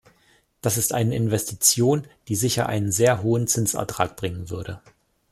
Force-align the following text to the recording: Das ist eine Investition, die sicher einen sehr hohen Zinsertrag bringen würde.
Das 0.61 0.77
ist 0.77 0.95
eine 0.95 1.15
Investition, 1.15 2.07
die 2.27 2.33
sicher 2.35 2.67
einen 2.67 2.91
sehr 2.91 3.21
hohen 3.21 3.45
Zinsertrag 3.45 4.15
bringen 4.15 4.49
würde. 4.49 4.81